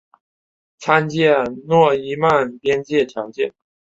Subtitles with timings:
[0.79, 1.35] 参见
[1.67, 3.53] 诺伊曼边界条件。